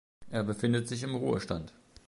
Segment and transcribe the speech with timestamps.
[0.31, 1.73] Er befindet sich im Ruhestand.